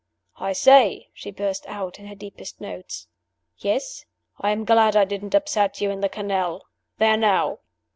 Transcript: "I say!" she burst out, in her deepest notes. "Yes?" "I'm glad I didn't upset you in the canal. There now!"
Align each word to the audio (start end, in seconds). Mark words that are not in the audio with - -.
"I 0.39 0.53
say!" 0.53 1.09
she 1.13 1.29
burst 1.29 1.67
out, 1.67 1.99
in 1.99 2.07
her 2.07 2.15
deepest 2.15 2.59
notes. 2.59 3.07
"Yes?" 3.59 4.05
"I'm 4.39 4.65
glad 4.65 4.95
I 4.95 5.05
didn't 5.05 5.35
upset 5.35 5.79
you 5.79 5.91
in 5.91 5.99
the 6.01 6.09
canal. 6.09 6.65
There 6.97 7.17
now!" 7.17 7.59